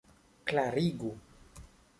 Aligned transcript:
klarigu 0.47 1.11